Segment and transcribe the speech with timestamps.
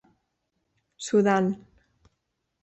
[1.07, 1.45] Sudan.